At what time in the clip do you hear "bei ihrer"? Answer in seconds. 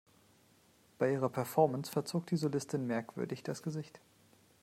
0.97-1.29